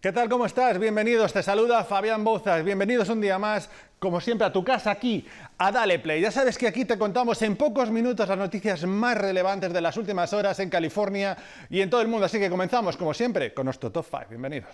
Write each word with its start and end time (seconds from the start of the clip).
¿Qué 0.00 0.12
tal? 0.12 0.28
¿Cómo 0.28 0.46
estás? 0.46 0.78
Bienvenidos, 0.78 1.32
te 1.32 1.42
saluda 1.42 1.82
Fabián 1.82 2.22
Bozas. 2.22 2.62
Bienvenidos 2.62 3.08
un 3.08 3.20
día 3.20 3.36
más, 3.36 3.68
como 3.98 4.20
siempre, 4.20 4.46
a 4.46 4.52
tu 4.52 4.62
casa 4.62 4.92
aquí, 4.92 5.26
a 5.58 5.72
Dale 5.72 5.98
Play. 5.98 6.20
Ya 6.20 6.30
sabes 6.30 6.56
que 6.56 6.68
aquí 6.68 6.84
te 6.84 6.96
contamos 6.96 7.42
en 7.42 7.56
pocos 7.56 7.90
minutos 7.90 8.28
las 8.28 8.38
noticias 8.38 8.86
más 8.86 9.18
relevantes 9.18 9.72
de 9.72 9.80
las 9.80 9.96
últimas 9.96 10.32
horas 10.32 10.60
en 10.60 10.70
California 10.70 11.36
y 11.68 11.80
en 11.80 11.90
todo 11.90 12.00
el 12.00 12.06
mundo. 12.06 12.26
Así 12.26 12.38
que 12.38 12.48
comenzamos, 12.48 12.96
como 12.96 13.12
siempre, 13.12 13.52
con 13.52 13.64
nuestro 13.64 13.90
Top 13.90 14.06
5. 14.08 14.26
Bienvenidos. 14.28 14.70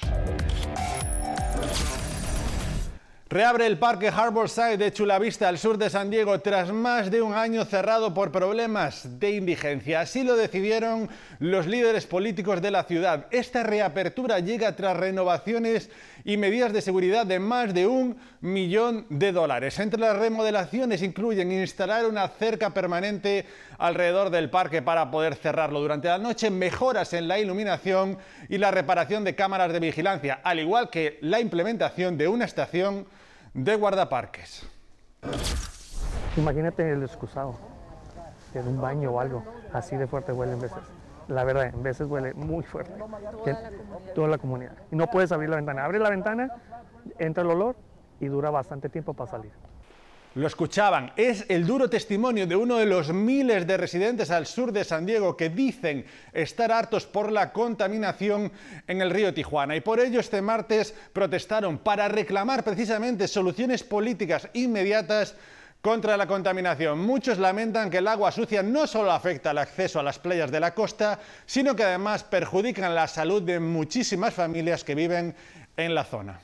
Reabre 3.34 3.66
el 3.66 3.78
Parque 3.78 4.10
Harborside 4.10 4.76
de 4.76 4.92
Chula 4.92 5.18
Vista 5.18 5.48
al 5.48 5.58
sur 5.58 5.76
de 5.76 5.90
San 5.90 6.08
Diego 6.08 6.38
tras 6.38 6.70
más 6.70 7.10
de 7.10 7.20
un 7.20 7.34
año 7.34 7.64
cerrado 7.64 8.14
por 8.14 8.30
problemas 8.30 9.18
de 9.18 9.32
indigencia. 9.32 10.02
Así 10.02 10.22
lo 10.22 10.36
decidieron 10.36 11.08
los 11.40 11.66
líderes 11.66 12.06
políticos 12.06 12.62
de 12.62 12.70
la 12.70 12.84
ciudad. 12.84 13.26
Esta 13.32 13.64
reapertura 13.64 14.38
llega 14.38 14.76
tras 14.76 14.96
renovaciones 14.96 15.90
y 16.24 16.36
medidas 16.36 16.72
de 16.72 16.80
seguridad 16.80 17.26
de 17.26 17.40
más 17.40 17.74
de 17.74 17.88
un 17.88 18.16
millón 18.40 19.04
de 19.08 19.32
dólares. 19.32 19.80
Entre 19.80 19.98
las 19.98 20.16
remodelaciones 20.16 21.02
incluyen 21.02 21.50
instalar 21.50 22.06
una 22.06 22.28
cerca 22.28 22.70
permanente 22.70 23.46
alrededor 23.78 24.30
del 24.30 24.48
parque 24.48 24.80
para 24.80 25.10
poder 25.10 25.34
cerrarlo 25.34 25.80
durante 25.80 26.06
la 26.06 26.18
noche, 26.18 26.50
mejoras 26.50 27.12
en 27.14 27.26
la 27.26 27.40
iluminación 27.40 28.16
y 28.48 28.58
la 28.58 28.70
reparación 28.70 29.24
de 29.24 29.34
cámaras 29.34 29.72
de 29.72 29.80
vigilancia, 29.80 30.38
al 30.44 30.60
igual 30.60 30.88
que 30.88 31.18
la 31.20 31.40
implementación 31.40 32.16
de 32.16 32.28
una 32.28 32.44
estación 32.44 33.06
de 33.54 33.76
guardaparques. 33.76 34.68
Imagínate 36.36 36.90
el 36.90 37.02
excusado, 37.02 37.54
en 38.52 38.66
un 38.66 38.80
baño 38.80 39.12
o 39.12 39.20
algo, 39.20 39.44
así 39.72 39.96
de 39.96 40.06
fuerte 40.06 40.32
huele 40.32 40.52
en 40.52 40.60
veces. 40.60 40.82
La 41.28 41.44
verdad, 41.44 41.66
en 41.66 41.82
veces 41.82 42.06
huele 42.08 42.34
muy 42.34 42.64
fuerte. 42.64 42.92
Toda 42.92 43.52
la, 43.52 43.70
toda 44.14 44.28
la 44.28 44.38
comunidad. 44.38 44.72
Y 44.90 44.96
no 44.96 45.06
puedes 45.06 45.32
abrir 45.32 45.48
la 45.48 45.56
ventana. 45.56 45.84
Abre 45.84 45.98
la 45.98 46.10
ventana, 46.10 46.50
entra 47.18 47.42
el 47.42 47.50
olor 47.50 47.76
y 48.20 48.26
dura 48.26 48.50
bastante 48.50 48.88
tiempo 48.88 49.14
para 49.14 49.30
salir. 49.30 49.52
Lo 50.34 50.48
escuchaban, 50.48 51.12
es 51.14 51.44
el 51.48 51.64
duro 51.64 51.88
testimonio 51.88 52.44
de 52.48 52.56
uno 52.56 52.76
de 52.78 52.86
los 52.86 53.12
miles 53.12 53.68
de 53.68 53.76
residentes 53.76 54.32
al 54.32 54.46
sur 54.46 54.72
de 54.72 54.82
San 54.82 55.06
Diego 55.06 55.36
que 55.36 55.48
dicen 55.48 56.04
estar 56.32 56.72
hartos 56.72 57.06
por 57.06 57.30
la 57.30 57.52
contaminación 57.52 58.50
en 58.88 59.00
el 59.00 59.10
río 59.10 59.32
Tijuana 59.32 59.76
y 59.76 59.80
por 59.80 60.00
ello 60.00 60.18
este 60.18 60.42
martes 60.42 60.92
protestaron 61.12 61.78
para 61.78 62.08
reclamar 62.08 62.64
precisamente 62.64 63.28
soluciones 63.28 63.84
políticas 63.84 64.48
inmediatas 64.54 65.36
contra 65.80 66.16
la 66.16 66.26
contaminación. 66.26 66.98
Muchos 66.98 67.38
lamentan 67.38 67.88
que 67.88 67.98
el 67.98 68.08
agua 68.08 68.32
sucia 68.32 68.60
no 68.60 68.88
solo 68.88 69.12
afecta 69.12 69.52
el 69.52 69.58
acceso 69.58 70.00
a 70.00 70.02
las 70.02 70.18
playas 70.18 70.50
de 70.50 70.58
la 70.58 70.74
costa, 70.74 71.20
sino 71.46 71.76
que 71.76 71.84
además 71.84 72.24
perjudican 72.24 72.92
la 72.92 73.06
salud 73.06 73.40
de 73.40 73.60
muchísimas 73.60 74.34
familias 74.34 74.82
que 74.82 74.96
viven 74.96 75.32
en 75.76 75.94
la 75.94 76.02
zona. 76.02 76.40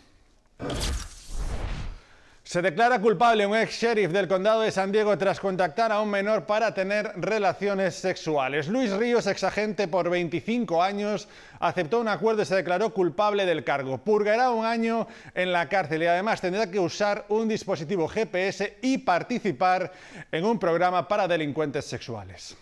Se 2.50 2.60
declara 2.60 3.00
culpable 3.00 3.46
un 3.46 3.54
ex 3.54 3.80
sheriff 3.80 4.10
del 4.10 4.26
condado 4.26 4.62
de 4.62 4.72
San 4.72 4.90
Diego 4.90 5.16
tras 5.16 5.38
contactar 5.38 5.92
a 5.92 6.00
un 6.00 6.10
menor 6.10 6.46
para 6.46 6.74
tener 6.74 7.12
relaciones 7.14 7.94
sexuales. 7.94 8.66
Luis 8.66 8.90
Ríos, 8.90 9.28
ex 9.28 9.44
agente 9.44 9.86
por 9.86 10.10
25 10.10 10.82
años, 10.82 11.28
aceptó 11.60 12.00
un 12.00 12.08
acuerdo 12.08 12.42
y 12.42 12.46
se 12.46 12.56
declaró 12.56 12.92
culpable 12.92 13.46
del 13.46 13.62
cargo. 13.62 13.98
Purgará 13.98 14.50
un 14.50 14.66
año 14.66 15.06
en 15.32 15.52
la 15.52 15.68
cárcel 15.68 16.02
y 16.02 16.06
además 16.06 16.40
tendrá 16.40 16.68
que 16.68 16.80
usar 16.80 17.24
un 17.28 17.46
dispositivo 17.46 18.08
GPS 18.08 18.78
y 18.82 18.98
participar 18.98 19.92
en 20.32 20.44
un 20.44 20.58
programa 20.58 21.06
para 21.06 21.28
delincuentes 21.28 21.84
sexuales. 21.84 22.56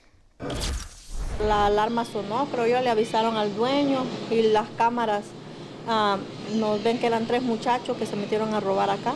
La 1.46 1.64
alarma 1.64 2.04
sonó, 2.04 2.46
creo 2.52 2.66
yo, 2.66 2.82
le 2.82 2.90
avisaron 2.90 3.38
al 3.38 3.56
dueño 3.56 4.04
y 4.30 4.42
las 4.52 4.68
cámaras 4.76 5.24
ah, 5.88 6.18
nos 6.56 6.84
ven 6.84 6.98
que 6.98 7.06
eran 7.06 7.26
tres 7.26 7.40
muchachos 7.40 7.96
que 7.96 8.04
se 8.04 8.16
metieron 8.16 8.52
a 8.52 8.60
robar 8.60 8.90
acá. 8.90 9.14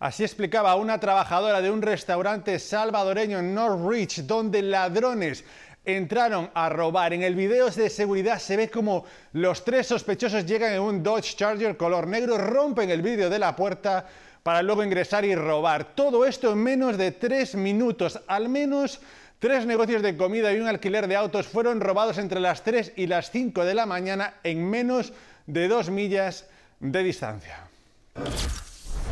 Así 0.00 0.24
explicaba 0.24 0.76
una 0.76 0.98
trabajadora 0.98 1.60
de 1.60 1.70
un 1.70 1.82
restaurante 1.82 2.58
salvadoreño 2.58 3.38
en 3.38 3.54
Northridge, 3.54 4.22
donde 4.22 4.62
ladrones 4.62 5.44
entraron 5.84 6.48
a 6.54 6.70
robar. 6.70 7.12
En 7.12 7.22
el 7.22 7.34
video 7.34 7.68
de 7.68 7.90
seguridad 7.90 8.38
se 8.38 8.56
ve 8.56 8.70
como 8.70 9.04
los 9.34 9.62
tres 9.62 9.88
sospechosos 9.88 10.46
llegan 10.46 10.72
en 10.72 10.80
un 10.80 11.02
Dodge 11.02 11.36
Charger 11.36 11.76
color 11.76 12.06
negro, 12.06 12.38
rompen 12.38 12.88
el 12.88 13.02
vidrio 13.02 13.28
de 13.28 13.38
la 13.38 13.54
puerta 13.54 14.06
para 14.42 14.62
luego 14.62 14.82
ingresar 14.82 15.26
y 15.26 15.34
robar. 15.34 15.94
Todo 15.94 16.24
esto 16.24 16.52
en 16.52 16.62
menos 16.62 16.96
de 16.96 17.12
tres 17.12 17.54
minutos. 17.54 18.18
Al 18.26 18.48
menos 18.48 19.00
tres 19.38 19.66
negocios 19.66 20.00
de 20.00 20.16
comida 20.16 20.50
y 20.50 20.60
un 20.60 20.66
alquiler 20.68 21.08
de 21.08 21.16
autos 21.16 21.46
fueron 21.46 21.78
robados 21.78 22.16
entre 22.16 22.40
las 22.40 22.64
3 22.64 22.94
y 22.96 23.06
las 23.06 23.30
5 23.30 23.66
de 23.66 23.74
la 23.74 23.84
mañana 23.84 24.32
en 24.44 24.64
menos 24.64 25.12
de 25.46 25.68
dos 25.68 25.90
millas 25.90 26.46
de 26.78 27.02
distancia. 27.02 27.68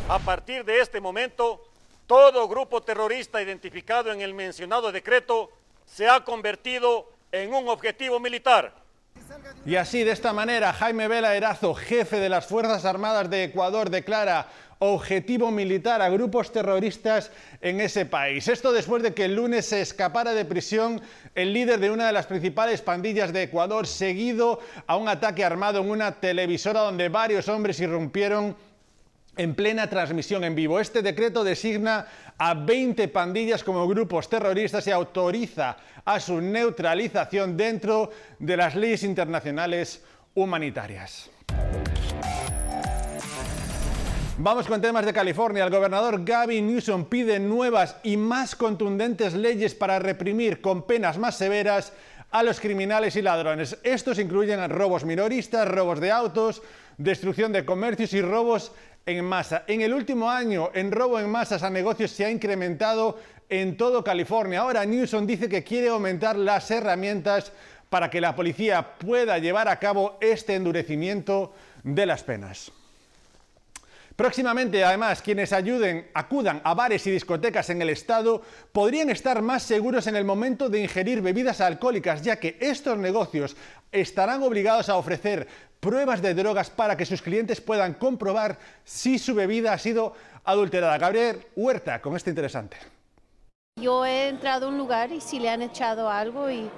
A 0.09 0.17
partir 0.17 0.65
de 0.65 0.79
este 0.79 0.99
momento, 0.99 1.63
todo 2.07 2.47
grupo 2.47 2.81
terrorista 2.81 3.43
identificado 3.43 4.11
en 4.11 4.21
el 4.21 4.33
mencionado 4.33 4.91
decreto 4.91 5.51
se 5.85 6.09
ha 6.09 6.25
convertido 6.25 7.11
en 7.31 7.53
un 7.53 7.69
objetivo 7.69 8.19
militar. 8.19 8.73
Y 9.67 9.75
así, 9.75 10.03
de 10.03 10.11
esta 10.11 10.33
manera, 10.33 10.73
Jaime 10.73 11.07
Vela 11.07 11.35
Erazo, 11.35 11.75
jefe 11.75 12.19
de 12.19 12.27
las 12.27 12.47
Fuerzas 12.47 12.85
Armadas 12.85 13.29
de 13.29 13.43
Ecuador, 13.43 13.91
declara 13.91 14.47
objetivo 14.79 15.51
militar 15.51 16.01
a 16.01 16.09
grupos 16.09 16.51
terroristas 16.51 17.31
en 17.61 17.79
ese 17.79 18.07
país. 18.07 18.47
Esto 18.47 18.71
después 18.71 19.03
de 19.03 19.13
que 19.13 19.25
el 19.25 19.35
lunes 19.35 19.67
se 19.67 19.81
escapara 19.81 20.33
de 20.33 20.43
prisión 20.43 21.03
el 21.35 21.53
líder 21.53 21.79
de 21.79 21.91
una 21.91 22.07
de 22.07 22.13
las 22.13 22.25
principales 22.25 22.81
pandillas 22.81 23.31
de 23.31 23.43
Ecuador, 23.43 23.85
seguido 23.85 24.59
a 24.87 24.95
un 24.95 25.07
ataque 25.07 25.45
armado 25.45 25.81
en 25.81 25.91
una 25.91 26.19
televisora 26.19 26.79
donde 26.79 27.09
varios 27.09 27.47
hombres 27.47 27.79
irrumpieron 27.79 28.55
en 29.37 29.55
plena 29.55 29.89
transmisión 29.89 30.43
en 30.43 30.55
vivo. 30.55 30.79
Este 30.79 31.01
decreto 31.01 31.43
designa 31.43 32.05
a 32.37 32.53
20 32.53 33.07
pandillas 33.09 33.63
como 33.63 33.87
grupos 33.87 34.29
terroristas 34.29 34.87
y 34.87 34.91
autoriza 34.91 35.77
a 36.05 36.19
su 36.19 36.41
neutralización 36.41 37.55
dentro 37.55 38.11
de 38.39 38.57
las 38.57 38.75
leyes 38.75 39.03
internacionales 39.03 40.03
humanitarias. 40.35 41.29
Vamos 44.41 44.67
con 44.67 44.81
temas 44.81 45.05
de 45.05 45.11
California. 45.11 45.65
El 45.65 45.69
gobernador 45.69 46.23
Gavin 46.23 46.65
Newsom 46.65 47.05
pide 47.05 47.39
nuevas 47.39 47.97
y 48.03 48.15
más 48.15 48.55
contundentes 48.55 49.33
leyes 49.33 49.75
para 49.75 49.99
reprimir 49.99 50.61
con 50.61 50.83
penas 50.83 51.17
más 51.17 51.35
severas 51.35 51.91
a 52.31 52.43
los 52.43 52.61
criminales 52.61 53.17
y 53.17 53.21
ladrones. 53.21 53.77
Estos 53.83 54.17
incluyen 54.17 54.69
robos 54.69 55.03
minoristas, 55.03 55.67
robos 55.67 55.99
de 55.99 56.11
autos, 56.11 56.61
destrucción 56.97 57.51
de 57.51 57.65
comercios 57.65 58.13
y 58.13 58.21
robos 58.21 58.71
en 59.05 59.25
masa. 59.25 59.63
En 59.67 59.81
el 59.81 59.93
último 59.93 60.29
año, 60.29 60.69
en 60.73 60.91
robo 60.91 61.19
en 61.19 61.29
masas 61.29 61.63
a 61.63 61.69
negocios 61.69 62.11
se 62.11 62.25
ha 62.25 62.29
incrementado 62.29 63.19
en 63.49 63.77
todo 63.77 64.03
California. 64.03 64.61
Ahora 64.61 64.85
Newsom 64.85 65.25
dice 65.25 65.49
que 65.49 65.63
quiere 65.63 65.89
aumentar 65.89 66.35
las 66.35 66.69
herramientas 66.71 67.51
para 67.89 68.09
que 68.09 68.21
la 68.21 68.35
policía 68.35 68.97
pueda 68.97 69.39
llevar 69.39 69.67
a 69.67 69.79
cabo 69.79 70.17
este 70.21 70.55
endurecimiento 70.55 71.53
de 71.83 72.05
las 72.05 72.23
penas. 72.23 72.71
Próximamente, 74.19 74.83
además, 74.83 75.21
quienes 75.21 75.53
ayuden, 75.53 76.09
acudan 76.13 76.59
a 76.65 76.73
bares 76.73 77.07
y 77.07 77.11
discotecas 77.11 77.69
en 77.69 77.81
el 77.81 77.89
estado 77.89 78.41
podrían 78.73 79.09
estar 79.09 79.41
más 79.41 79.63
seguros 79.63 80.07
en 80.07 80.17
el 80.17 80.25
momento 80.25 80.67
de 80.67 80.81
ingerir 80.81 81.21
bebidas 81.21 81.61
alcohólicas, 81.61 82.21
ya 82.21 82.35
que 82.35 82.57
estos 82.59 82.97
negocios 82.97 83.55
estarán 83.93 84.43
obligados 84.43 84.89
a 84.89 84.97
ofrecer 84.97 85.47
pruebas 85.79 86.21
de 86.21 86.33
drogas 86.33 86.69
para 86.69 86.97
que 86.97 87.05
sus 87.05 87.21
clientes 87.21 87.61
puedan 87.61 87.93
comprobar 87.93 88.59
si 88.83 89.19
su 89.19 89.33
bebida 89.33 89.71
ha 89.71 89.77
sido 89.77 90.11
adulterada. 90.43 90.97
Gabriel 90.97 91.45
Huerta, 91.55 92.01
con 92.01 92.17
este 92.17 92.31
interesante. 92.31 92.75
Yo 93.81 94.05
he 94.05 94.27
entrado 94.27 94.65
a 94.65 94.69
un 94.69 94.77
lugar 94.77 95.13
y 95.13 95.21
si 95.21 95.39
le 95.39 95.47
han 95.47 95.61
echado 95.61 96.09
algo 96.09 96.49
y 96.49 96.69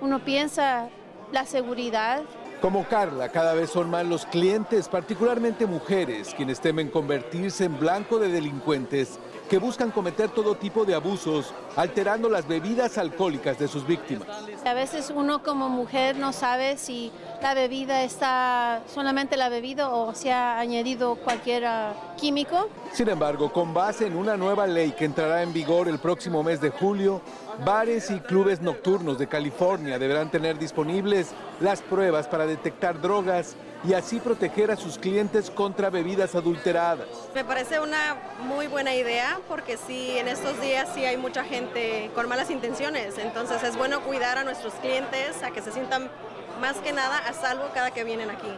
uno 0.00 0.24
piensa 0.24 0.88
la 1.30 1.44
seguridad. 1.44 2.22
Como 2.60 2.88
Carla, 2.88 3.28
cada 3.28 3.52
vez 3.52 3.70
son 3.70 3.90
más 3.90 4.06
los 4.06 4.24
clientes, 4.24 4.88
particularmente 4.88 5.66
mujeres, 5.66 6.32
quienes 6.34 6.58
temen 6.60 6.88
convertirse 6.88 7.64
en 7.64 7.78
blanco 7.78 8.18
de 8.18 8.28
delincuentes 8.28 9.18
que 9.50 9.58
buscan 9.58 9.90
cometer 9.90 10.30
todo 10.30 10.56
tipo 10.56 10.84
de 10.84 10.94
abusos, 10.94 11.54
alterando 11.76 12.28
las 12.28 12.48
bebidas 12.48 12.98
alcohólicas 12.98 13.58
de 13.58 13.68
sus 13.68 13.86
víctimas. 13.86 14.26
A 14.64 14.74
veces 14.74 15.12
uno 15.14 15.42
como 15.42 15.68
mujer 15.68 16.16
no 16.16 16.32
sabe 16.32 16.78
si 16.78 17.12
la 17.42 17.54
bebida 17.54 18.02
está 18.02 18.82
solamente 18.92 19.36
la 19.36 19.48
bebida 19.48 19.90
o 19.90 20.14
se 20.14 20.32
ha 20.32 20.58
añadido 20.58 21.16
cualquier 21.16 21.66
ah, 21.66 21.92
químico. 22.16 22.68
Sin 22.92 23.08
embargo, 23.08 23.52
con 23.52 23.72
base 23.72 24.06
en 24.06 24.16
una 24.16 24.36
nueva 24.36 24.66
ley 24.66 24.92
que 24.92 25.04
entrará 25.04 25.42
en 25.42 25.52
vigor 25.52 25.88
el 25.88 25.98
próximo 25.98 26.42
mes 26.42 26.60
de 26.60 26.70
julio, 26.70 27.20
Bares 27.64 28.10
y 28.10 28.20
clubes 28.20 28.60
nocturnos 28.60 29.18
de 29.18 29.26
California 29.26 29.98
deberán 29.98 30.30
tener 30.30 30.58
disponibles 30.58 31.32
las 31.60 31.80
pruebas 31.80 32.28
para 32.28 32.46
detectar 32.46 33.00
drogas 33.00 33.56
y 33.84 33.94
así 33.94 34.20
proteger 34.20 34.70
a 34.70 34.76
sus 34.76 34.98
clientes 34.98 35.50
contra 35.50 35.88
bebidas 35.88 36.34
adulteradas. 36.34 37.08
Me 37.34 37.44
parece 37.44 37.80
una 37.80 38.16
muy 38.40 38.66
buena 38.66 38.94
idea 38.94 39.40
porque 39.48 39.76
sí, 39.76 40.18
en 40.18 40.28
estos 40.28 40.60
días 40.60 40.90
sí 40.94 41.04
hay 41.04 41.16
mucha 41.16 41.44
gente 41.44 42.10
con 42.14 42.28
malas 42.28 42.50
intenciones, 42.50 43.16
entonces 43.18 43.62
es 43.62 43.76
bueno 43.76 44.02
cuidar 44.02 44.38
a 44.38 44.44
nuestros 44.44 44.74
clientes, 44.74 45.42
a 45.42 45.50
que 45.50 45.62
se 45.62 45.72
sientan 45.72 46.10
más 46.60 46.76
que 46.78 46.92
nada 46.92 47.18
a 47.18 47.32
salvo 47.32 47.64
cada 47.72 47.90
que 47.90 48.04
vienen 48.04 48.30
aquí. 48.30 48.52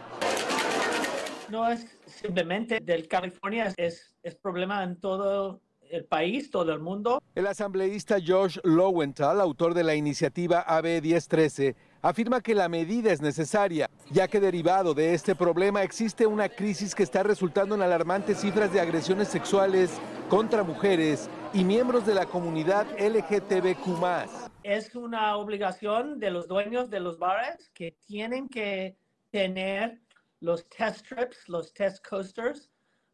No 1.48 1.68
es 1.68 1.86
simplemente 2.06 2.80
del 2.80 3.06
California, 3.06 3.72
es, 3.76 4.14
es 4.22 4.34
problema 4.34 4.82
en 4.82 5.00
todo 5.00 5.60
el 5.90 6.04
país, 6.04 6.50
todo 6.50 6.72
el 6.72 6.80
mundo. 6.80 7.22
El 7.34 7.46
asambleísta 7.46 8.16
Josh 8.24 8.58
Lowenthal, 8.62 9.40
autor 9.40 9.74
de 9.74 9.84
la 9.84 9.94
iniciativa 9.94 10.60
AB 10.60 11.02
1013, 11.02 11.76
afirma 12.02 12.40
que 12.40 12.54
la 12.54 12.68
medida 12.68 13.12
es 13.12 13.20
necesaria, 13.20 13.88
ya 14.10 14.28
que 14.28 14.40
derivado 14.40 14.94
de 14.94 15.14
este 15.14 15.34
problema 15.34 15.82
existe 15.82 16.26
una 16.26 16.48
crisis 16.48 16.94
que 16.94 17.02
está 17.02 17.22
resultando 17.22 17.74
en 17.74 17.82
alarmantes 17.82 18.40
cifras 18.40 18.72
de 18.72 18.80
agresiones 18.80 19.28
sexuales 19.28 19.90
contra 20.28 20.62
mujeres 20.62 21.28
y 21.52 21.64
miembros 21.64 22.06
de 22.06 22.14
la 22.14 22.26
comunidad 22.26 22.86
LGTBQ. 22.98 23.98
Es 24.62 24.94
una 24.94 25.36
obligación 25.36 26.18
de 26.18 26.30
los 26.30 26.46
dueños 26.46 26.90
de 26.90 27.00
los 27.00 27.18
bares 27.18 27.70
que 27.74 27.92
tienen 28.06 28.48
que 28.48 28.96
tener 29.30 30.00
los 30.40 30.68
test 30.68 31.06
trips, 31.08 31.48
los 31.48 31.72
test 31.72 32.06
coasters, 32.06 32.70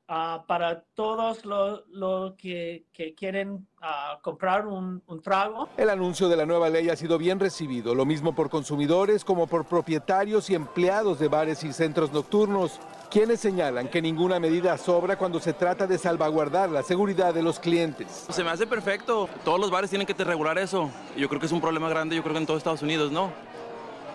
Ah, 0.06 0.44
para 0.46 0.82
todos 0.94 1.46
los 1.46 2.34
que, 2.34 2.84
quieren 3.16 3.66
ah, 3.80 4.18
comprar 4.20 4.66
un, 4.66 5.02
un, 5.06 5.22
trago. 5.22 5.70
El 5.78 5.88
anuncio 5.88 6.28
de 6.28 6.36
la 6.36 6.44
nueva 6.44 6.68
ley 6.68 6.90
ha 6.90 6.96
sido 6.96 7.16
bien 7.16 7.40
recibido, 7.40 7.94
lo 7.94 8.04
mismo 8.04 8.34
por 8.34 8.50
consumidores 8.50 9.24
como 9.24 9.46
por 9.46 9.64
propietarios 9.64 10.50
y 10.50 10.54
empleados 10.54 11.18
de 11.18 11.28
bares 11.28 11.64
y 11.64 11.72
centros 11.72 12.12
nocturnos, 12.12 12.80
quienes 13.10 13.40
señalan 13.40 13.88
que 13.88 14.02
ninguna 14.02 14.38
medida 14.38 14.76
sobra 14.76 15.16
cuando 15.16 15.40
se 15.40 15.54
trata 15.54 15.86
de 15.86 15.96
salvaguardar 15.96 16.68
la 16.68 16.82
seguridad 16.82 17.32
de 17.32 17.42
los 17.42 17.58
clientes. 17.58 18.26
Se 18.28 18.44
me 18.44 18.50
hace 18.50 18.66
perfecto, 18.66 19.26
todos 19.42 19.58
los 19.58 19.70
bares 19.70 19.88
tienen 19.88 20.06
que 20.06 20.12
regular 20.22 20.58
eso. 20.58 20.90
Yo 21.16 21.30
creo 21.30 21.40
que 21.40 21.46
es 21.46 21.52
un 21.52 21.62
problema 21.62 21.88
grande, 21.88 22.14
yo 22.14 22.22
creo 22.22 22.34
que 22.34 22.40
en 22.40 22.46
todo 22.46 22.58
Estados 22.58 22.82
Unidos, 22.82 23.10
¿no? 23.10 23.32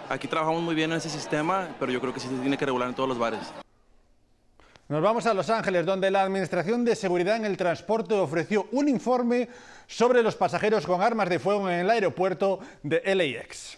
Aquí 0.07 0.27
trabajamos 0.27 0.61
muy 0.61 0.75
bien 0.75 0.91
en 0.91 0.97
ese 0.97 1.09
sistema, 1.09 1.69
pero 1.79 1.91
yo 1.91 1.99
creo 1.99 2.13
que 2.13 2.19
sí 2.19 2.27
se 2.27 2.35
tiene 2.35 2.57
que 2.57 2.65
regular 2.65 2.89
en 2.89 2.95
todos 2.95 3.09
los 3.09 3.17
bares. 3.17 3.41
Nos 4.89 5.03
vamos 5.03 5.27
a 5.27 5.35
Los 5.35 5.51
Ángeles, 5.51 5.85
donde 5.85 6.09
la 6.09 6.23
Administración 6.23 6.83
de 6.83 6.95
Seguridad 6.95 7.35
en 7.35 7.45
el 7.45 7.57
Transporte 7.57 8.15
ofreció 8.15 8.67
un 8.71 8.89
informe 8.89 9.47
sobre 9.85 10.23
los 10.23 10.35
pasajeros 10.35 10.87
con 10.87 11.03
armas 11.03 11.29
de 11.29 11.37
fuego 11.37 11.69
en 11.69 11.81
el 11.81 11.89
aeropuerto 11.91 12.59
de 12.81 13.03
LAX. 13.13 13.77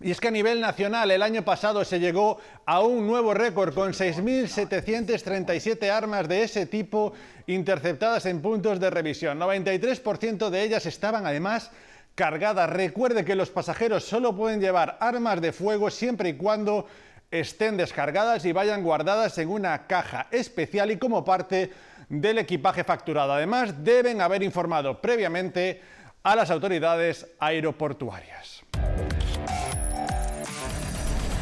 Y 0.00 0.12
es 0.12 0.20
que 0.20 0.28
a 0.28 0.30
nivel 0.30 0.60
nacional 0.60 1.10
el 1.10 1.24
año 1.24 1.44
pasado 1.44 1.84
se 1.84 1.98
llegó 1.98 2.38
a 2.64 2.78
un 2.78 3.08
nuevo 3.08 3.34
récord 3.34 3.74
con 3.74 3.90
6.737 3.92 5.90
armas 5.90 6.28
de 6.28 6.44
ese 6.44 6.66
tipo 6.66 7.12
interceptadas 7.48 8.24
en 8.26 8.40
puntos 8.40 8.78
de 8.78 8.88
revisión. 8.88 9.36
93% 9.36 10.48
de 10.48 10.62
ellas 10.62 10.86
estaban 10.86 11.26
además 11.26 11.72
cargadas. 12.14 12.70
Recuerde 12.70 13.24
que 13.24 13.34
los 13.34 13.50
pasajeros 13.50 14.04
solo 14.04 14.36
pueden 14.36 14.60
llevar 14.60 14.96
armas 15.00 15.40
de 15.40 15.50
fuego 15.50 15.90
siempre 15.90 16.28
y 16.28 16.34
cuando 16.34 16.86
estén 17.30 17.76
descargadas 17.76 18.44
y 18.44 18.52
vayan 18.52 18.82
guardadas 18.82 19.38
en 19.38 19.48
una 19.48 19.86
caja 19.86 20.26
especial 20.30 20.90
y 20.90 20.98
como 20.98 21.24
parte 21.24 21.70
del 22.08 22.38
equipaje 22.38 22.82
facturado. 22.82 23.32
Además, 23.32 23.84
deben 23.84 24.20
haber 24.20 24.42
informado 24.42 25.00
previamente 25.00 25.80
a 26.22 26.34
las 26.34 26.50
autoridades 26.50 27.26
aeroportuarias. 27.38 28.62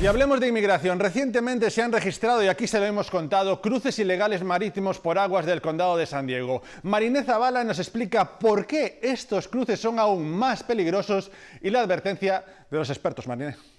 Y 0.01 0.07
hablemos 0.07 0.39
de 0.39 0.47
inmigración. 0.47 1.01
Recientemente 1.01 1.71
se 1.71 1.83
han 1.83 1.91
registrado, 1.91 2.45
y 2.45 2.47
aquí 2.47 2.69
se 2.69 2.79
lo 2.79 2.85
hemos 2.87 3.11
contado, 3.11 3.61
cruces 3.61 3.99
ilegales 3.99 4.45
marítimos 4.45 5.01
por 5.01 5.19
aguas 5.19 5.45
del 5.45 5.61
condado 5.61 5.97
de 5.97 6.07
San 6.07 6.25
Diego. 6.25 6.63
Marinés 6.85 7.27
Zavala 7.27 7.65
nos 7.65 7.81
explica 7.81 8.39
por 8.39 8.65
qué 8.67 9.01
estos 9.03 9.49
cruces 9.49 9.81
son 9.81 9.99
aún 9.99 10.31
más 10.31 10.63
peligrosos 10.63 11.33
y 11.61 11.71
la 11.71 11.81
advertencia 11.81 12.45
de 12.71 12.79
los 12.79 12.91
expertos. 12.91 13.27
Marinés. 13.27 13.78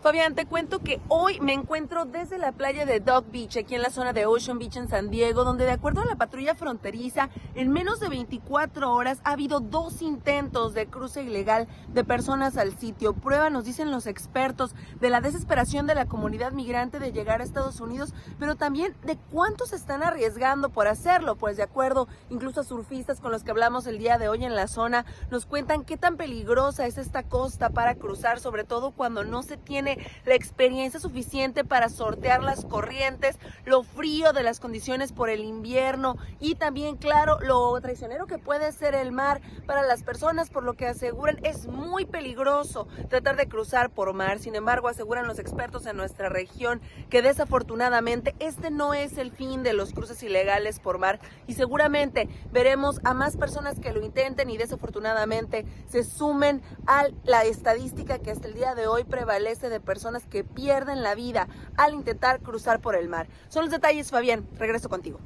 Fabián, 0.00 0.36
te 0.36 0.46
cuento 0.46 0.78
que 0.78 1.00
hoy 1.08 1.40
me 1.40 1.52
encuentro 1.52 2.04
desde 2.04 2.38
la 2.38 2.52
playa 2.52 2.86
de 2.86 3.00
Dog 3.00 3.32
Beach, 3.32 3.56
aquí 3.56 3.74
en 3.74 3.82
la 3.82 3.90
zona 3.90 4.12
de 4.12 4.26
Ocean 4.26 4.56
Beach 4.56 4.76
en 4.76 4.88
San 4.88 5.10
Diego, 5.10 5.42
donde 5.42 5.64
de 5.64 5.72
acuerdo 5.72 6.02
a 6.02 6.04
la 6.04 6.14
patrulla 6.14 6.54
fronteriza, 6.54 7.30
en 7.56 7.72
menos 7.72 7.98
de 7.98 8.08
24 8.08 8.94
horas 8.94 9.18
ha 9.24 9.32
habido 9.32 9.58
dos 9.58 10.00
intentos 10.00 10.72
de 10.72 10.86
cruce 10.86 11.24
ilegal 11.24 11.66
de 11.88 12.04
personas 12.04 12.56
al 12.56 12.78
sitio. 12.78 13.12
Prueba, 13.12 13.50
nos 13.50 13.64
dicen 13.64 13.90
los 13.90 14.06
expertos, 14.06 14.76
de 15.00 15.10
la 15.10 15.20
desesperación 15.20 15.88
de 15.88 15.96
la 15.96 16.06
comunidad 16.06 16.52
migrante 16.52 17.00
de 17.00 17.10
llegar 17.10 17.40
a 17.40 17.44
Estados 17.44 17.80
Unidos, 17.80 18.14
pero 18.38 18.54
también 18.54 18.94
de 19.02 19.18
cuántos 19.32 19.72
están 19.72 20.04
arriesgando 20.04 20.68
por 20.68 20.86
hacerlo. 20.86 21.34
Pues 21.34 21.56
de 21.56 21.64
acuerdo, 21.64 22.06
incluso 22.30 22.62
surfistas 22.62 23.20
con 23.20 23.32
los 23.32 23.42
que 23.42 23.50
hablamos 23.50 23.88
el 23.88 23.98
día 23.98 24.16
de 24.16 24.28
hoy 24.28 24.44
en 24.44 24.54
la 24.54 24.68
zona, 24.68 25.04
nos 25.32 25.44
cuentan 25.44 25.84
qué 25.84 25.96
tan 25.96 26.16
peligrosa 26.16 26.86
es 26.86 26.98
esta 26.98 27.24
costa 27.24 27.70
para 27.70 27.96
cruzar, 27.96 28.38
sobre 28.38 28.62
todo 28.62 28.92
cuando 28.92 29.24
no 29.24 29.42
se 29.42 29.56
tiene 29.56 29.87
la 30.26 30.34
experiencia 30.34 31.00
suficiente 31.00 31.64
para 31.64 31.88
sortear 31.88 32.42
las 32.42 32.64
corrientes, 32.64 33.38
lo 33.64 33.82
frío 33.82 34.32
de 34.32 34.42
las 34.42 34.60
condiciones 34.60 35.12
por 35.12 35.30
el 35.30 35.44
invierno 35.44 36.16
y 36.40 36.56
también, 36.56 36.96
claro, 36.96 37.38
lo 37.40 37.80
traicionero 37.80 38.26
que 38.26 38.38
puede 38.38 38.72
ser 38.72 38.94
el 38.94 39.12
mar 39.12 39.40
para 39.66 39.82
las 39.82 40.02
personas, 40.02 40.50
por 40.50 40.64
lo 40.64 40.74
que 40.74 40.86
aseguran 40.86 41.38
es 41.44 41.66
muy 41.66 42.04
peligroso 42.04 42.88
tratar 43.08 43.36
de 43.36 43.48
cruzar 43.48 43.90
por 43.90 44.12
mar. 44.12 44.38
Sin 44.38 44.54
embargo, 44.54 44.88
aseguran 44.88 45.26
los 45.26 45.38
expertos 45.38 45.86
en 45.86 45.96
nuestra 45.96 46.28
región 46.28 46.80
que 47.10 47.22
desafortunadamente 47.22 48.34
este 48.38 48.70
no 48.70 48.94
es 48.94 49.18
el 49.18 49.30
fin 49.32 49.62
de 49.62 49.72
los 49.72 49.92
cruces 49.92 50.22
ilegales 50.22 50.80
por 50.80 50.98
mar 50.98 51.20
y 51.46 51.54
seguramente 51.54 52.28
veremos 52.52 53.00
a 53.04 53.14
más 53.14 53.36
personas 53.36 53.78
que 53.78 53.92
lo 53.92 54.04
intenten 54.04 54.50
y 54.50 54.56
desafortunadamente 54.56 55.64
se 55.88 56.04
sumen 56.04 56.62
a 56.86 57.06
la 57.24 57.44
estadística 57.44 58.18
que 58.18 58.30
hasta 58.30 58.48
el 58.48 58.54
día 58.54 58.74
de 58.74 58.86
hoy 58.86 59.04
prevalece 59.04 59.68
de 59.68 59.77
personas 59.80 60.24
que 60.24 60.44
pierden 60.44 61.02
la 61.02 61.14
vida 61.14 61.48
al 61.76 61.94
intentar 61.94 62.40
cruzar 62.40 62.80
por 62.80 62.94
el 62.94 63.08
mar. 63.08 63.28
Son 63.48 63.62
los 63.62 63.70
detalles, 63.70 64.10
Fabián. 64.10 64.46
Regreso 64.58 64.88
contigo. 64.88 65.20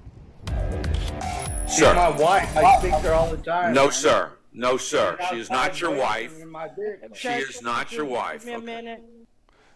Sir. 1.67 1.95
No, 3.73 3.91
sir. 3.91 4.29
No, 4.53 4.79
sir. 4.79 5.17
She 5.31 5.41
is 5.41 5.51
not 5.51 5.73
your 5.75 5.91
wife. 5.91 6.33
She 7.15 7.29
is 7.29 7.63
not 7.63 7.91
your 7.91 8.05
wife. 8.05 8.45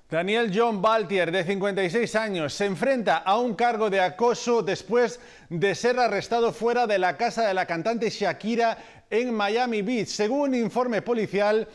Daniel 0.08 0.48
John 0.52 0.80
Baltier, 0.80 1.32
de 1.32 1.42
56 1.42 2.14
años, 2.14 2.54
se 2.54 2.66
enfrenta 2.66 3.16
a 3.16 3.40
un 3.40 3.56
cargo 3.56 3.90
de 3.90 4.00
acoso 4.00 4.62
después 4.62 5.18
de 5.50 5.74
ser 5.74 5.98
arrestado 5.98 6.52
fuera 6.52 6.86
de 6.86 6.98
la 6.98 7.16
casa 7.16 7.48
de 7.48 7.54
la 7.54 7.66
cantante 7.66 8.08
Shakira 8.08 8.78
en 9.10 9.34
Miami 9.34 9.82
Beach. 9.82 10.06
Según 10.06 10.50
un 10.50 10.54
informe 10.54 11.02
policial, 11.02 11.66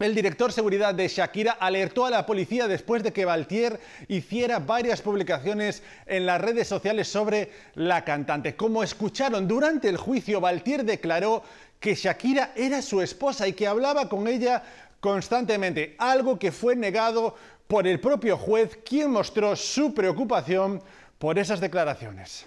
el 0.00 0.14
director 0.14 0.52
seguridad 0.52 0.94
de 0.94 1.06
Shakira 1.06 1.52
alertó 1.52 2.04
a 2.04 2.10
la 2.10 2.26
policía 2.26 2.66
después 2.66 3.02
de 3.02 3.12
que 3.12 3.24
Valtier 3.24 3.78
hiciera 4.08 4.58
varias 4.58 5.00
publicaciones 5.00 5.82
en 6.06 6.26
las 6.26 6.40
redes 6.40 6.66
sociales 6.66 7.06
sobre 7.06 7.50
la 7.74 8.04
cantante. 8.04 8.56
Como 8.56 8.82
escucharon 8.82 9.46
durante 9.46 9.88
el 9.88 9.96
juicio, 9.96 10.40
Valtier 10.40 10.84
declaró 10.84 11.42
que 11.78 11.94
Shakira 11.94 12.52
era 12.56 12.82
su 12.82 13.00
esposa 13.00 13.46
y 13.46 13.52
que 13.52 13.68
hablaba 13.68 14.08
con 14.08 14.26
ella 14.26 14.62
constantemente, 14.98 15.94
algo 15.98 16.38
que 16.38 16.50
fue 16.50 16.74
negado 16.74 17.36
por 17.68 17.86
el 17.86 18.00
propio 18.00 18.36
juez, 18.36 18.78
quien 18.84 19.10
mostró 19.10 19.54
su 19.54 19.94
preocupación 19.94 20.82
por 21.18 21.38
esas 21.38 21.60
declaraciones. 21.60 22.46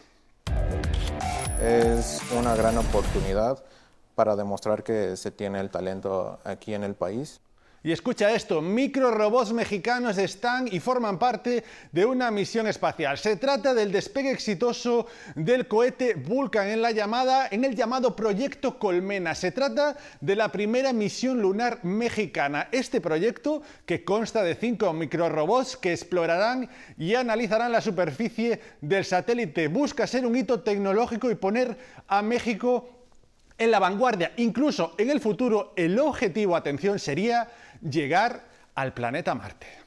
Es 1.62 2.22
una 2.38 2.56
gran 2.56 2.78
oportunidad 2.78 3.64
para 4.18 4.36
demostrar 4.36 4.84
que 4.84 5.16
se 5.16 5.30
tiene 5.30 5.60
el 5.60 5.70
talento 5.70 6.40
aquí 6.44 6.74
en 6.74 6.84
el 6.84 6.96
país. 6.96 7.40
Y 7.84 7.92
escucha 7.92 8.34
esto, 8.34 8.64
microrobots 8.64 9.54
mexicanos 9.54 10.18
están 10.18 10.68
y 10.68 10.80
forman 10.80 11.20
parte 11.20 11.64
de 11.92 12.04
una 12.04 12.32
misión 12.32 12.66
espacial. 12.66 13.20
Se 13.20 13.36
trata 13.36 13.76
del 13.76 13.92
despegue 13.92 14.32
exitoso 14.32 15.06
del 15.36 15.68
cohete 15.68 16.16
Vulcan 16.16 16.68
en, 16.68 16.82
la 16.82 16.90
llamada, 16.90 17.48
en 17.52 17.64
el 17.64 17.76
llamado 17.76 18.16
Proyecto 18.16 18.80
Colmena. 18.80 19.36
Se 19.36 19.52
trata 19.52 19.96
de 20.20 20.36
la 20.36 20.52
primera 20.52 20.92
misión 20.94 21.40
lunar 21.40 21.86
mexicana. 21.86 22.70
Este 22.72 23.00
proyecto, 23.00 23.62
que 23.86 24.04
consta 24.04 24.42
de 24.42 24.56
cinco 24.56 24.92
microrobots 24.94 25.78
que 25.78 25.94
explorarán 25.94 26.68
y 26.98 27.14
analizarán 27.14 27.72
la 27.72 27.82
superficie 27.82 28.60
del 28.82 29.06
satélite, 29.06 29.68
busca 29.68 30.08
ser 30.08 30.26
un 30.26 30.36
hito 30.36 30.62
tecnológico 30.62 31.30
y 31.30 31.36
poner 31.36 31.78
a 32.08 32.24
México 32.24 32.97
en 33.58 33.72
la 33.72 33.80
vanguardia. 33.80 34.34
Incluso 34.38 34.96
en 34.98 35.10
el 35.10 35.20
futuro, 35.20 35.74
el 35.76 35.98
objetivo, 36.00 36.56
atención, 36.56 37.00
sería 37.00 37.50
llegar 37.82 38.44
al 38.76 38.94
planeta 38.94 39.34
Marte. 39.36 39.87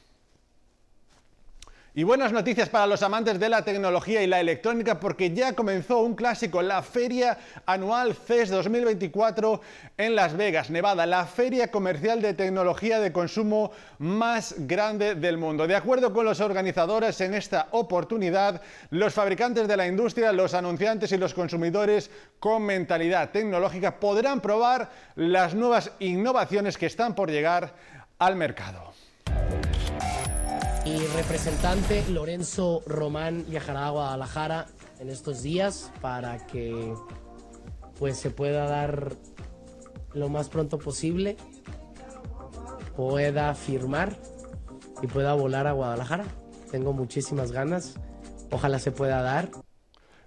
Y 1.93 2.05
buenas 2.05 2.31
noticias 2.31 2.69
para 2.69 2.87
los 2.87 3.03
amantes 3.03 3.41
de 3.41 3.49
la 3.49 3.65
tecnología 3.65 4.23
y 4.23 4.29
la 4.29 4.39
electrónica 4.39 5.01
porque 5.01 5.33
ya 5.33 5.55
comenzó 5.55 5.99
un 6.03 6.15
clásico, 6.15 6.63
la 6.63 6.83
Feria 6.83 7.37
Anual 7.67 8.15
CES 8.15 8.51
2024 8.51 9.61
en 9.97 10.15
Las 10.15 10.37
Vegas, 10.37 10.71
Nevada, 10.71 11.05
la 11.05 11.27
feria 11.27 11.73
comercial 11.73 12.23
de 12.23 12.35
tecnología 12.35 13.01
de 13.01 13.13
consumo 13.13 13.73
más 13.99 14.55
grande 14.57 15.17
del 15.17 15.37
mundo. 15.37 15.67
De 15.67 15.75
acuerdo 15.75 16.13
con 16.13 16.25
los 16.25 16.39
organizadores 16.39 17.21
en 17.23 17.35
esta 17.35 17.67
oportunidad, 17.73 18.63
los 18.91 19.13
fabricantes 19.13 19.67
de 19.67 19.77
la 19.77 19.89
industria, 19.89 20.31
los 20.33 20.55
anunciantes 20.55 21.11
y 21.11 21.17
los 21.17 21.35
consumidores 21.35 22.09
con 22.39 22.63
mentalidad 22.63 23.31
tecnológica 23.31 23.99
podrán 23.99 24.41
probar 24.41 24.91
las 25.17 25.57
nuevas 25.57 25.91
innovaciones 25.99 26.79
que 26.79 26.87
están 26.87 27.17
por 27.17 27.33
llegar 27.33 27.75
al 28.21 28.37
mercado. 28.37 28.93
Mi 30.85 31.07
representante 31.15 32.03
Lorenzo 32.09 32.83
Román 32.87 33.45
viajará 33.49 33.87
a 33.87 33.91
Guadalajara 33.91 34.67
en 34.99 35.11
estos 35.11 35.43
días 35.43 35.93
para 36.01 36.47
que 36.47 36.95
pues 37.99 38.17
se 38.17 38.31
pueda 38.31 38.65
dar 38.65 39.13
lo 40.15 40.31
más 40.31 40.49
pronto 40.49 40.79
posible, 40.79 41.37
pueda 42.97 43.55
firmar 43.55 44.17
y 45.03 45.07
pueda 45.07 45.35
volar 45.35 45.67
a 45.67 45.73
Guadalajara. 45.73 46.25
Tengo 46.71 46.95
muchísimas 46.95 47.53
ganas, 47.53 47.95
ojalá 48.51 48.79
se 48.79 48.91
pueda 48.91 49.21
dar. 49.21 49.51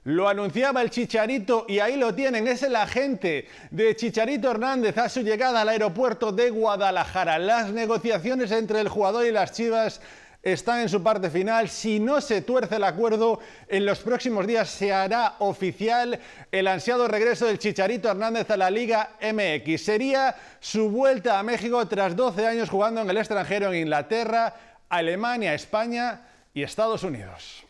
Lo 0.05 0.27
anunciaba 0.27 0.81
el 0.81 0.89
Chicharito 0.89 1.65
y 1.67 1.79
ahí 1.79 1.95
lo 1.95 2.13
tienen, 2.13 2.45
es 2.47 2.61
el 2.61 2.75
agente 2.75 3.47
de 3.71 3.95
Chicharito 3.95 4.51
Hernández 4.51 4.97
a 4.97 5.07
su 5.07 5.21
llegada 5.21 5.61
al 5.61 5.69
aeropuerto 5.69 6.33
de 6.33 6.49
Guadalajara. 6.49 7.39
Las 7.39 7.71
negociaciones 7.71 8.51
entre 8.51 8.81
el 8.81 8.89
jugador 8.89 9.25
y 9.25 9.31
las 9.31 9.53
Chivas 9.53 10.01
están 10.43 10.81
en 10.81 10.89
su 10.89 11.01
parte 11.01 11.29
final. 11.29 11.69
Si 11.69 11.99
no 11.99 12.19
se 12.19 12.41
tuerce 12.41 12.75
el 12.75 12.83
acuerdo, 12.83 13.39
en 13.67 13.85
los 13.85 13.99
próximos 13.99 14.45
días 14.45 14.69
se 14.69 14.91
hará 14.91 15.35
oficial 15.39 16.19
el 16.51 16.67
ansiado 16.67 17.07
regreso 17.07 17.45
del 17.45 17.57
Chicharito 17.57 18.11
Hernández 18.11 18.49
a 18.51 18.57
la 18.57 18.69
Liga 18.69 19.11
MX. 19.21 19.81
Sería 19.81 20.35
su 20.59 20.89
vuelta 20.89 21.39
a 21.39 21.43
México 21.43 21.87
tras 21.87 22.15
12 22.15 22.45
años 22.45 22.69
jugando 22.69 23.01
en 23.01 23.09
el 23.09 23.17
extranjero 23.17 23.71
en 23.71 23.79
Inglaterra, 23.83 24.53
Alemania, 24.89 25.53
España 25.53 26.21
y 26.53 26.61
Estados 26.61 27.03
Unidos. 27.03 27.63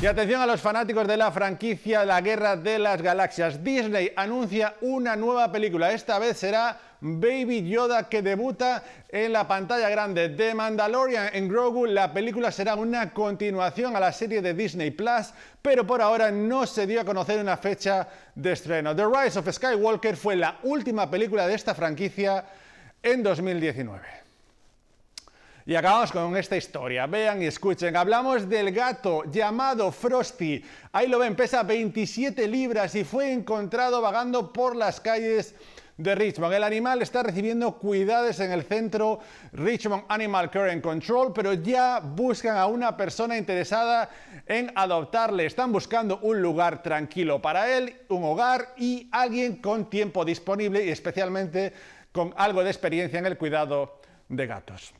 Y 0.00 0.06
atención 0.06 0.40
a 0.40 0.46
los 0.46 0.60
fanáticos 0.60 1.08
de 1.08 1.16
la 1.16 1.32
franquicia 1.32 2.04
La 2.04 2.20
Guerra 2.20 2.56
de 2.56 2.78
las 2.78 3.02
Galaxias. 3.02 3.64
Disney 3.64 4.12
anuncia 4.14 4.76
una 4.80 5.16
nueva 5.16 5.50
película. 5.50 5.90
Esta 5.90 6.20
vez 6.20 6.36
será 6.36 6.87
Baby 7.00 7.68
Yoda 7.68 8.08
que 8.08 8.22
debuta 8.22 8.82
en 9.08 9.32
la 9.32 9.46
pantalla 9.46 9.88
grande 9.88 10.28
de 10.30 10.54
Mandalorian 10.54 11.30
en 11.32 11.48
Grogu. 11.48 11.86
La 11.86 12.12
película 12.12 12.50
será 12.50 12.74
una 12.74 13.12
continuación 13.12 13.94
a 13.94 14.00
la 14.00 14.12
serie 14.12 14.42
de 14.42 14.54
Disney 14.54 14.90
Plus, 14.90 15.32
pero 15.62 15.86
por 15.86 16.02
ahora 16.02 16.30
no 16.30 16.66
se 16.66 16.86
dio 16.86 17.00
a 17.00 17.04
conocer 17.04 17.40
una 17.40 17.56
fecha 17.56 18.08
de 18.34 18.52
estreno. 18.52 18.96
The 18.96 19.06
Rise 19.06 19.38
of 19.38 19.48
Skywalker 19.48 20.16
fue 20.16 20.34
la 20.34 20.58
última 20.64 21.08
película 21.08 21.46
de 21.46 21.54
esta 21.54 21.74
franquicia 21.74 22.44
en 23.02 23.22
2019. 23.22 24.18
Y 25.66 25.76
acabamos 25.76 26.10
con 26.12 26.34
esta 26.34 26.56
historia. 26.56 27.06
Vean 27.06 27.42
y 27.42 27.46
escuchen. 27.46 27.94
Hablamos 27.94 28.48
del 28.48 28.72
gato 28.72 29.24
llamado 29.30 29.92
Frosty. 29.92 30.64
Ahí 30.92 31.08
lo 31.08 31.18
ven, 31.18 31.36
pesa 31.36 31.62
27 31.62 32.48
libras 32.48 32.94
y 32.94 33.04
fue 33.04 33.30
encontrado 33.30 34.00
vagando 34.00 34.50
por 34.50 34.74
las 34.74 34.98
calles 34.98 35.54
de 35.98 36.14
Richmond. 36.14 36.54
El 36.54 36.62
animal 36.62 37.02
está 37.02 37.22
recibiendo 37.22 37.76
cuidados 37.76 38.40
en 38.40 38.52
el 38.52 38.62
centro 38.62 39.18
Richmond 39.52 40.04
Animal 40.08 40.50
Care 40.50 40.70
and 40.70 40.80
Control, 40.80 41.32
pero 41.34 41.52
ya 41.52 42.00
buscan 42.00 42.56
a 42.56 42.66
una 42.66 42.96
persona 42.96 43.36
interesada 43.36 44.08
en 44.46 44.72
adoptarle. 44.74 45.44
Están 45.44 45.72
buscando 45.72 46.20
un 46.22 46.40
lugar 46.40 46.82
tranquilo 46.82 47.42
para 47.42 47.76
él, 47.76 47.96
un 48.08 48.24
hogar 48.24 48.74
y 48.76 49.08
alguien 49.10 49.56
con 49.56 49.90
tiempo 49.90 50.24
disponible 50.24 50.84
y 50.84 50.88
especialmente 50.88 51.72
con 52.12 52.32
algo 52.36 52.62
de 52.62 52.70
experiencia 52.70 53.18
en 53.18 53.26
el 53.26 53.36
cuidado 53.36 54.00
de 54.28 54.46
gatos. 54.46 54.94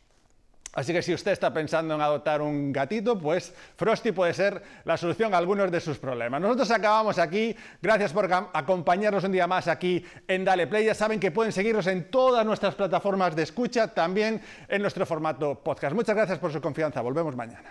Así 0.75 0.93
que 0.93 1.03
si 1.03 1.15
usted 1.15 1.33
está 1.33 1.53
pensando 1.53 1.95
en 1.95 2.01
adoptar 2.01 2.43
un 2.43 2.73
gatito, 2.73 3.19
pues 3.19 3.55
Frosty 3.77 4.13
puede 4.13 4.35
ser 4.35 4.63
la 4.85 4.97
solución 4.97 5.35
a 5.35 5.39
algunos 5.39 5.73
de 5.73 5.81
sus 5.81 5.99
problemas. 5.99 6.41
Nosotros 6.41 6.71
acabamos 6.71 7.19
aquí. 7.19 7.57
Gracias 7.81 8.13
por 8.13 8.33
acompañarnos 8.33 9.25
un 9.25 9.33
día 9.33 9.47
más 9.47 9.67
aquí 9.67 10.05
en 10.27 10.45
Dale 10.45 10.67
Play. 10.67 10.85
Ya 10.85 10.95
saben 10.95 11.19
que 11.19 11.31
pueden 11.31 11.53
seguirnos 11.53 11.87
en 11.87 12.11
todas 12.11 12.45
nuestras 12.45 12.75
plataformas 12.75 13.35
de 13.35 13.43
escucha, 13.43 13.89
también 13.89 14.41
en 14.69 14.83
nuestro 14.83 15.07
formato 15.07 15.55
podcast. 15.57 15.95
Muchas 15.95 16.15
gracias 16.15 16.39
por 16.39 16.53
su 16.53 16.61
confianza. 16.61 17.01
Volvemos 17.01 17.35
mañana. 17.35 17.71